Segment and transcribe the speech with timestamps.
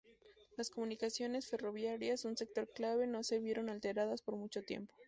[0.57, 4.95] Las comunicaciones ferroviarias, un sector clave, no se vieron alteradas por mucho tiempo.